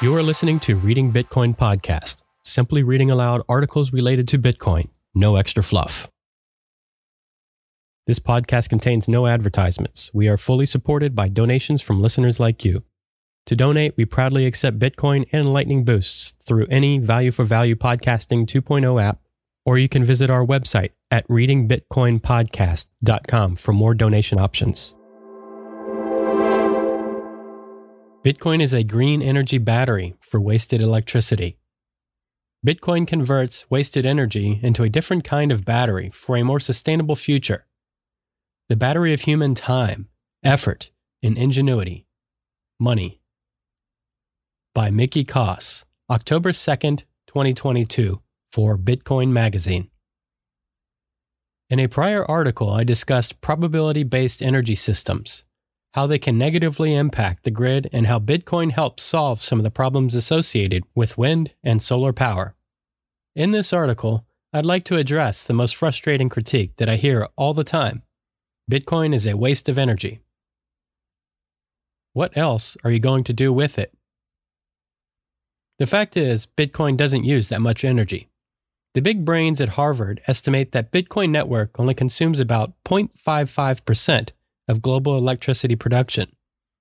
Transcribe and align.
You 0.00 0.14
are 0.14 0.22
listening 0.22 0.60
to 0.60 0.76
Reading 0.76 1.10
Bitcoin 1.10 1.56
Podcast, 1.56 2.22
simply 2.44 2.84
reading 2.84 3.10
aloud 3.10 3.42
articles 3.48 3.92
related 3.92 4.28
to 4.28 4.38
Bitcoin, 4.38 4.90
no 5.12 5.34
extra 5.34 5.60
fluff. 5.60 6.08
This 8.06 8.20
podcast 8.20 8.68
contains 8.68 9.08
no 9.08 9.26
advertisements. 9.26 10.12
We 10.14 10.28
are 10.28 10.36
fully 10.36 10.66
supported 10.66 11.16
by 11.16 11.26
donations 11.26 11.82
from 11.82 12.00
listeners 12.00 12.38
like 12.38 12.64
you. 12.64 12.84
To 13.46 13.56
donate, 13.56 13.94
we 13.96 14.04
proudly 14.04 14.46
accept 14.46 14.78
Bitcoin 14.78 15.26
and 15.32 15.52
Lightning 15.52 15.84
Boosts 15.84 16.30
through 16.30 16.68
any 16.70 16.98
Value 16.98 17.32
for 17.32 17.42
Value 17.42 17.74
Podcasting 17.74 18.46
2.0 18.46 19.02
app, 19.02 19.18
or 19.66 19.78
you 19.78 19.88
can 19.88 20.04
visit 20.04 20.30
our 20.30 20.46
website 20.46 20.90
at 21.10 21.26
readingbitcoinpodcast.com 21.26 23.56
for 23.56 23.72
more 23.72 23.94
donation 23.94 24.38
options. 24.38 24.94
Bitcoin 28.24 28.60
is 28.60 28.72
a 28.72 28.82
green 28.82 29.22
energy 29.22 29.58
battery 29.58 30.16
for 30.20 30.40
wasted 30.40 30.82
electricity. 30.82 31.56
Bitcoin 32.66 33.06
converts 33.06 33.70
wasted 33.70 34.04
energy 34.04 34.58
into 34.60 34.82
a 34.82 34.88
different 34.88 35.22
kind 35.22 35.52
of 35.52 35.64
battery 35.64 36.10
for 36.12 36.36
a 36.36 36.42
more 36.42 36.58
sustainable 36.58 37.14
future. 37.14 37.66
The 38.68 38.74
battery 38.74 39.14
of 39.14 39.20
human 39.20 39.54
time, 39.54 40.08
effort, 40.42 40.90
and 41.22 41.38
ingenuity. 41.38 42.06
Money. 42.80 43.20
By 44.74 44.90
Mickey 44.90 45.24
Koss, 45.24 45.84
October 46.10 46.50
2nd, 46.50 47.04
2022, 47.28 48.20
for 48.50 48.76
Bitcoin 48.76 49.28
Magazine. 49.28 49.90
In 51.70 51.78
a 51.78 51.86
prior 51.86 52.28
article, 52.28 52.68
I 52.68 52.82
discussed 52.82 53.40
probability 53.40 54.02
based 54.02 54.42
energy 54.42 54.74
systems 54.74 55.44
how 55.98 56.06
they 56.06 56.16
can 56.16 56.38
negatively 56.38 56.94
impact 56.94 57.42
the 57.42 57.50
grid, 57.50 57.90
and 57.92 58.06
how 58.06 58.20
Bitcoin 58.20 58.70
helps 58.70 59.02
solve 59.02 59.42
some 59.42 59.58
of 59.58 59.64
the 59.64 59.70
problems 59.80 60.14
associated 60.14 60.84
with 60.94 61.18
wind 61.18 61.52
and 61.64 61.82
solar 61.82 62.12
power. 62.12 62.54
In 63.34 63.50
this 63.50 63.72
article, 63.72 64.24
I'd 64.52 64.64
like 64.64 64.84
to 64.84 64.96
address 64.96 65.42
the 65.42 65.54
most 65.54 65.74
frustrating 65.74 66.28
critique 66.28 66.76
that 66.76 66.88
I 66.88 66.94
hear 66.94 67.26
all 67.34 67.52
the 67.52 67.64
time 67.64 68.04
Bitcoin 68.70 69.12
is 69.12 69.26
a 69.26 69.36
waste 69.36 69.68
of 69.68 69.76
energy. 69.76 70.20
What 72.12 72.36
else 72.36 72.76
are 72.84 72.92
you 72.92 73.00
going 73.00 73.24
to 73.24 73.32
do 73.32 73.52
with 73.52 73.76
it? 73.76 73.92
The 75.80 75.86
fact 75.86 76.16
is, 76.16 76.46
Bitcoin 76.46 76.96
doesn't 76.96 77.24
use 77.24 77.48
that 77.48 77.60
much 77.60 77.84
energy. 77.84 78.28
The 78.94 79.02
big 79.02 79.24
brains 79.24 79.60
at 79.60 79.70
Harvard 79.70 80.20
estimate 80.28 80.70
that 80.70 80.92
Bitcoin 80.92 81.30
network 81.30 81.80
only 81.80 81.94
consumes 81.94 82.38
about 82.38 82.74
0.55% 82.84 84.30
of 84.68 84.82
global 84.82 85.16
electricity 85.16 85.74
production. 85.74 86.30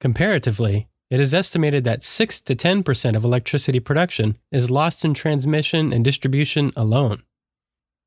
Comparatively, 0.00 0.88
it 1.10 1.20
is 1.20 1.34
estimated 1.34 1.84
that 1.84 2.02
6 2.02 2.40
to 2.42 2.54
10% 2.54 3.16
of 3.16 3.24
electricity 3.24 3.80
production 3.80 4.38
is 4.50 4.70
lost 4.70 5.04
in 5.04 5.12
transmission 5.12 5.92
and 5.92 6.04
distribution 6.04 6.72
alone. 6.76 7.22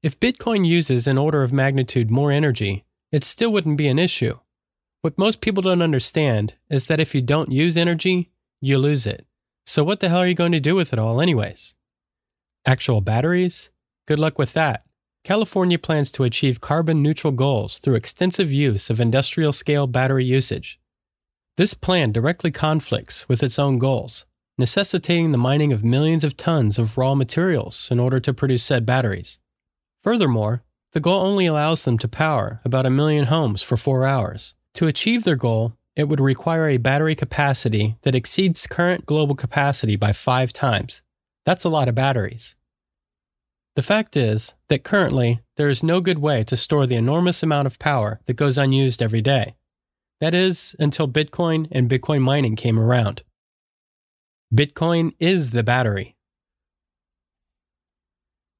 If 0.01 0.19
Bitcoin 0.19 0.65
uses 0.65 1.07
an 1.07 1.17
order 1.17 1.43
of 1.43 1.53
magnitude 1.53 2.09
more 2.09 2.31
energy, 2.31 2.85
it 3.11 3.23
still 3.23 3.51
wouldn't 3.51 3.77
be 3.77 3.87
an 3.87 3.99
issue. 3.99 4.39
What 5.01 5.17
most 5.17 5.41
people 5.41 5.61
don't 5.61 5.81
understand 5.81 6.55
is 6.69 6.85
that 6.85 6.99
if 6.99 7.13
you 7.13 7.21
don't 7.21 7.51
use 7.51 7.77
energy, 7.77 8.31
you 8.61 8.77
lose 8.77 9.05
it. 9.05 9.25
So, 9.65 9.83
what 9.83 9.99
the 9.99 10.09
hell 10.09 10.19
are 10.19 10.27
you 10.27 10.35
going 10.35 10.51
to 10.51 10.59
do 10.59 10.75
with 10.75 10.93
it 10.93 10.99
all, 10.99 11.21
anyways? 11.21 11.75
Actual 12.65 13.01
batteries? 13.01 13.69
Good 14.07 14.19
luck 14.19 14.37
with 14.37 14.53
that. 14.53 14.84
California 15.25 15.79
plans 15.79 16.11
to 16.11 16.23
achieve 16.23 16.61
carbon 16.61 17.01
neutral 17.01 17.33
goals 17.33 17.79
through 17.79 17.95
extensive 17.95 18.51
use 18.51 18.91
of 18.91 19.01
industrial 19.01 19.51
scale 19.51 19.87
battery 19.87 20.23
usage. 20.23 20.79
This 21.57 21.73
plan 21.73 22.11
directly 22.11 22.51
conflicts 22.51 23.27
with 23.27 23.41
its 23.41 23.57
own 23.57 23.79
goals, 23.79 24.27
necessitating 24.59 25.31
the 25.31 25.39
mining 25.39 25.73
of 25.73 25.83
millions 25.83 26.23
of 26.23 26.37
tons 26.37 26.77
of 26.77 26.95
raw 26.95 27.15
materials 27.15 27.89
in 27.89 27.99
order 27.99 28.19
to 28.19 28.35
produce 28.35 28.63
said 28.63 28.85
batteries. 28.85 29.39
Furthermore, 30.03 30.61
the 30.93 30.99
goal 30.99 31.25
only 31.25 31.47
allows 31.47 31.85
them 31.85 31.97
to 31.97 32.07
power 32.07 32.61
about 32.63 32.85
a 32.85 32.91
million 32.91 33.25
homes 33.25 33.63
for 33.63 33.77
four 33.77 34.05
hours. 34.05 34.53
To 34.75 34.85
achieve 34.85 35.23
their 35.23 35.35
goal, 35.35 35.73
it 35.95 36.07
would 36.07 36.19
require 36.19 36.69
a 36.69 36.77
battery 36.77 37.15
capacity 37.15 37.95
that 38.03 38.13
exceeds 38.13 38.67
current 38.67 39.07
global 39.07 39.33
capacity 39.33 39.95
by 39.95 40.13
five 40.13 40.53
times. 40.53 41.01
That's 41.47 41.63
a 41.63 41.69
lot 41.69 41.87
of 41.87 41.95
batteries. 41.95 42.55
The 43.75 43.83
fact 43.83 44.15
is 44.15 44.53
that 44.69 44.85
currently 44.85 45.41
there 45.57 45.69
is 45.69 45.83
no 45.83 45.99
good 45.99 46.19
way 46.19 46.45
to 46.45 46.55
store 46.55 46.87
the 46.87 46.95
enormous 46.95 47.43
amount 47.43 47.65
of 47.65 47.77
power 47.77 48.21
that 48.25 48.37
goes 48.37 48.57
unused 48.57 49.01
every 49.01 49.21
day. 49.21 49.55
That 50.21 50.33
is, 50.33 50.77
until 50.79 51.09
Bitcoin 51.09 51.67
and 51.71 51.89
Bitcoin 51.89 52.21
mining 52.21 52.55
came 52.55 52.79
around. 52.79 53.23
Bitcoin 54.53 55.11
is 55.19 55.51
the 55.51 55.63
battery. 55.63 56.15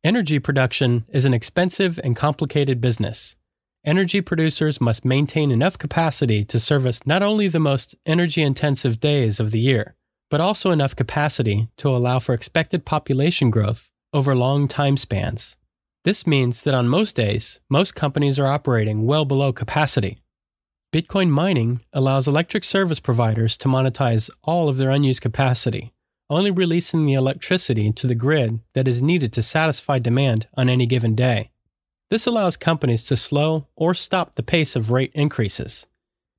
Energy 0.04 0.38
production 0.38 1.06
is 1.08 1.24
an 1.24 1.34
expensive 1.34 1.98
and 2.04 2.16
complicated 2.16 2.82
business. 2.82 3.38
Energy 3.86 4.20
producers 4.20 4.82
must 4.82 5.06
maintain 5.06 5.50
enough 5.50 5.78
capacity 5.78 6.44
to 6.44 6.60
service 6.60 7.08
not 7.08 7.24
only 7.24 7.48
the 7.48 7.60
most 7.60 7.96
energy 8.06 8.44
intensive 8.44 9.00
days 9.00 9.40
of 9.40 9.52
the 9.52 9.60
year, 9.60 9.96
but 10.30 10.42
also 10.42 10.72
enough 10.72 10.96
capacity 10.96 11.70
to 11.78 11.88
allow 11.88 12.20
for 12.20 12.34
expected 12.34 12.86
population 12.86 13.50
growth 13.50 13.92
over 14.16 14.34
long 14.34 14.66
time 14.68 14.96
spans. 14.96 15.58
This 16.06 16.26
means 16.26 16.62
that 16.62 16.74
on 16.74 16.88
most 16.88 17.18
days, 17.18 17.60
most 17.70 17.96
companies 17.96 18.40
are 18.40 18.48
operating 18.48 19.06
well 19.06 19.26
below 19.26 19.52
capacity. 19.52 20.20
Bitcoin 20.94 21.30
mining 21.30 21.82
allows 21.92 22.26
electric 22.26 22.64
service 22.64 23.02
providers 23.02 23.58
to 23.58 23.68
monetize 23.68 24.30
all 24.42 24.70
of 24.70 24.78
their 24.78 24.90
unused 24.90 25.22
capacity, 25.22 25.94
only 26.30 26.50
releasing 26.50 27.06
the 27.06 27.14
electricity 27.14 27.92
to 27.92 28.08
the 28.08 28.16
grid 28.16 28.62
that 28.74 28.88
is 28.88 29.02
needed 29.02 29.34
to 29.34 29.44
satisfy 29.44 30.00
demand 30.00 30.48
on 30.56 30.70
any 30.70 30.86
given 30.86 31.14
day. 31.14 31.52
This 32.10 32.26
allows 32.26 32.56
companies 32.56 33.04
to 33.06 33.18
slow 33.18 33.68
or 33.76 33.94
stop 33.94 34.36
the 34.36 34.44
pace 34.44 34.78
of 34.78 34.92
rate 34.92 35.12
increases. 35.14 35.88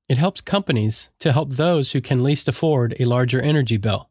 It 0.09 0.17
helps 0.17 0.41
companies 0.41 1.11
to 1.19 1.31
help 1.31 1.51
those 1.51 1.91
who 1.91 2.01
can 2.01 2.23
least 2.23 2.47
afford 2.47 2.95
a 2.99 3.05
larger 3.05 3.39
energy 3.39 3.77
bill. 3.77 4.09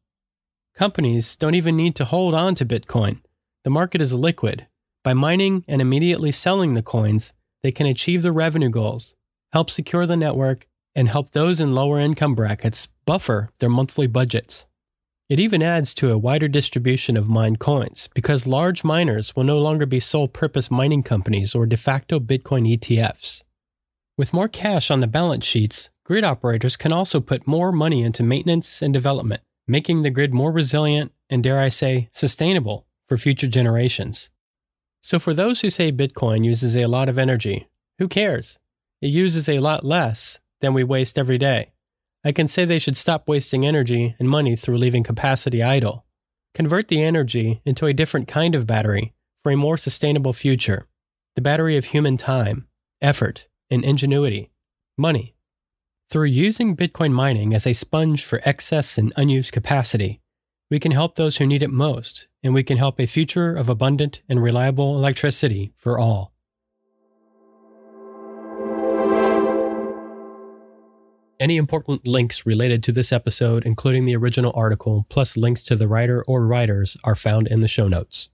Companies 0.77 1.35
don't 1.35 1.57
even 1.57 1.75
need 1.75 1.97
to 1.97 2.05
hold 2.05 2.33
on 2.35 2.55
to 2.55 2.65
Bitcoin 2.65 3.23
the 3.67 3.71
market 3.71 4.01
is 4.01 4.15
liquid. 4.15 4.69
By 5.03 5.13
mining 5.13 5.65
and 5.67 5.83
immediately 5.83 6.31
selling 6.31 6.75
the 6.75 6.85
coins, 6.85 7.33
they 7.65 7.73
can 7.73 7.89
achieve 7.89 8.23
their 8.23 8.31
revenue 8.31 8.69
goals, 8.69 9.17
help 9.53 9.71
secure 9.71 10.07
the 10.07 10.17
network, 10.17 10.69
and 10.95 11.09
help 11.09 11.31
those 11.31 11.59
in 11.59 11.75
lower 11.75 11.99
income 11.99 12.37
brackets 12.37 12.87
buffer 13.07 13.51
their 13.59 13.69
monthly 13.69 14.07
budgets. 14.07 14.67
It 15.29 15.41
even 15.41 15.65
adds 15.65 15.95
to 15.95 16.13
a 16.13 16.17
wider 16.17 16.47
distribution 16.47 17.17
of 17.17 17.29
mined 17.29 17.59
coins 17.59 18.09
because 18.15 18.47
large 18.47 18.85
miners 18.85 19.35
will 19.35 19.43
no 19.43 19.59
longer 19.59 19.85
be 19.85 19.99
sole 19.99 20.29
purpose 20.29 20.71
mining 20.71 21.03
companies 21.03 21.53
or 21.53 21.67
de 21.67 21.77
facto 21.77 22.21
Bitcoin 22.21 22.73
ETFs. 22.73 23.43
With 24.17 24.33
more 24.33 24.47
cash 24.47 24.93
on 24.93 25.01
the 25.01 25.09
balance 25.09 25.45
sheets, 25.45 25.91
grid 26.05 26.23
operators 26.23 26.77
can 26.77 26.93
also 26.93 27.21
put 27.21 27.49
more 27.49 27.73
money 27.73 28.05
into 28.05 28.23
maintenance 28.23 28.81
and 28.81 28.95
development, 28.95 29.43
making 29.67 30.03
the 30.05 30.11
grid 30.11 30.33
more 30.33 30.53
resilient 30.53 31.11
and, 31.29 31.43
dare 31.43 31.59
I 31.59 31.69
say, 31.69 32.09
sustainable 32.13 32.87
for 33.09 33.17
future 33.17 33.47
generations. 33.47 34.31
So, 35.03 35.19
for 35.19 35.35
those 35.35 35.61
who 35.61 35.71
say 35.71 35.93
Bitcoin 35.93 36.45
uses 36.45 36.77
a 36.77 36.87
lot 36.87 37.09
of 37.09 37.19
energy, 37.19 37.69
who 37.99 38.09
cares? 38.09 38.59
It 39.01 39.09
uses 39.09 39.49
a 39.49 39.59
lot 39.59 39.85
less 39.85 40.41
than 40.61 40.75
we 40.75 40.85
waste 40.85 41.19
every 41.19 41.39
day. 41.39 41.73
I 42.25 42.33
can 42.33 42.49
say 42.49 42.65
they 42.65 42.81
should 42.81 42.97
stop 42.97 43.29
wasting 43.29 43.65
energy 43.65 44.17
and 44.19 44.29
money 44.29 44.57
through 44.57 44.79
leaving 44.79 45.05
capacity 45.05 45.63
idle. 45.63 46.05
Convert 46.55 46.89
the 46.89 47.03
energy 47.03 47.61
into 47.65 47.87
a 47.87 47.93
different 47.93 48.27
kind 48.27 48.55
of 48.55 48.67
battery 48.67 49.15
for 49.43 49.53
a 49.53 49.57
more 49.57 49.77
sustainable 49.77 50.33
future 50.33 50.89
the 51.37 51.43
battery 51.43 51.77
of 51.77 51.85
human 51.85 52.17
time, 52.17 52.67
effort, 53.03 53.47
and 53.71 53.85
ingenuity, 53.85 54.51
money. 54.97 55.37
Through 56.09 56.29
using 56.29 56.75
Bitcoin 56.75 57.13
mining 57.13 57.53
as 57.53 57.67
a 57.67 57.75
sponge 57.75 58.25
for 58.25 58.41
excess 58.43 58.97
and 58.97 59.13
unused 59.17 59.53
capacity, 59.53 60.21
we 60.71 60.81
can 60.81 60.93
help 60.93 61.15
those 61.15 61.37
who 61.37 61.47
need 61.47 61.63
it 61.63 61.71
most, 61.71 62.27
and 62.47 62.55
we 62.55 62.63
can 62.63 62.79
help 62.79 63.01
a 63.01 63.07
future 63.07 63.57
of 63.57 63.69
abundant 63.69 64.23
and 64.29 64.41
reliable 64.41 64.97
electricity 64.97 65.73
for 65.77 65.99
all. 65.99 66.33
Any 71.39 71.57
important 71.57 72.07
links 72.07 72.47
related 72.47 72.85
to 72.85 72.93
this 72.93 73.13
episode, 73.13 73.67
including 73.67 74.05
the 74.05 74.17
original 74.17 74.53
article, 74.55 75.07
plus 75.11 75.37
links 75.37 75.61
to 75.65 75.75
the 75.75 75.89
writer 75.89 76.25
or 76.27 76.47
writers, 76.47 76.97
are 77.03 77.17
found 77.17 77.49
in 77.49 77.61
the 77.61 77.69
show 77.69 77.89
notes. 77.89 78.29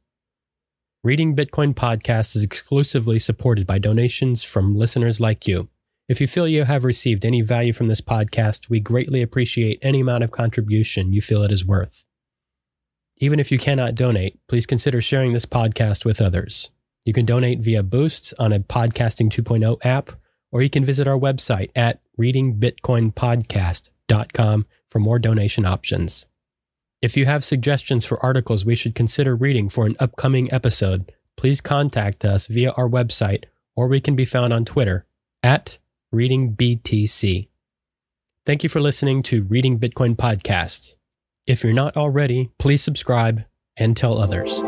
Reading 1.02 1.34
Bitcoin 1.34 1.74
Podcast 1.74 2.36
is 2.36 2.44
exclusively 2.44 3.18
supported 3.18 3.66
by 3.66 3.78
donations 3.78 4.44
from 4.44 4.76
listeners 4.76 5.20
like 5.20 5.48
you. 5.48 5.68
If 6.06 6.20
you 6.20 6.26
feel 6.26 6.46
you 6.46 6.64
have 6.64 6.84
received 6.84 7.24
any 7.24 7.40
value 7.40 7.72
from 7.72 7.88
this 7.88 8.02
podcast, 8.02 8.68
we 8.68 8.78
greatly 8.78 9.22
appreciate 9.22 9.78
any 9.80 10.00
amount 10.00 10.22
of 10.22 10.30
contribution 10.30 11.12
you 11.14 11.22
feel 11.22 11.42
it 11.42 11.50
is 11.50 11.64
worth. 11.66 12.04
Even 13.22 13.38
if 13.38 13.52
you 13.52 13.58
cannot 13.58 13.94
donate, 13.94 14.36
please 14.48 14.66
consider 14.66 15.00
sharing 15.00 15.32
this 15.32 15.46
podcast 15.46 16.04
with 16.04 16.20
others. 16.20 16.72
You 17.04 17.12
can 17.12 17.24
donate 17.24 17.60
via 17.60 17.84
Boosts 17.84 18.34
on 18.36 18.52
a 18.52 18.58
Podcasting 18.58 19.30
2.0 19.30 19.78
app, 19.84 20.10
or 20.50 20.60
you 20.60 20.68
can 20.68 20.84
visit 20.84 21.06
our 21.06 21.16
website 21.16 21.70
at 21.76 22.00
readingbitcoinpodcast.com 22.18 24.66
for 24.90 24.98
more 24.98 25.20
donation 25.20 25.64
options. 25.64 26.26
If 27.00 27.16
you 27.16 27.26
have 27.26 27.44
suggestions 27.44 28.04
for 28.04 28.18
articles 28.26 28.64
we 28.64 28.74
should 28.74 28.96
consider 28.96 29.36
reading 29.36 29.68
for 29.68 29.86
an 29.86 29.94
upcoming 30.00 30.52
episode, 30.52 31.12
please 31.36 31.60
contact 31.60 32.24
us 32.24 32.48
via 32.48 32.72
our 32.72 32.88
website 32.88 33.44
or 33.76 33.86
we 33.86 34.00
can 34.00 34.16
be 34.16 34.24
found 34.24 34.52
on 34.52 34.64
Twitter 34.64 35.06
at 35.44 35.78
ReadingBTC. 36.12 37.46
Thank 38.44 38.64
you 38.64 38.68
for 38.68 38.80
listening 38.80 39.22
to 39.22 39.44
Reading 39.44 39.78
Bitcoin 39.78 40.16
Podcasts. 40.16 40.96
If 41.46 41.64
you're 41.64 41.72
not 41.72 41.96
already, 41.96 42.50
please 42.58 42.82
subscribe 42.82 43.44
and 43.76 43.96
tell 43.96 44.16
others. 44.18 44.62